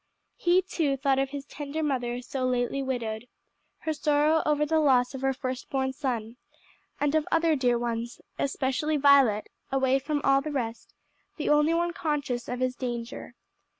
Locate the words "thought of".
0.97-1.29